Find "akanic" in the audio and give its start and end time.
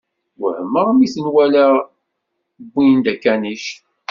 3.13-3.65